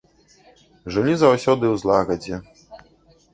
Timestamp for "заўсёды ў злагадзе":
1.23-2.35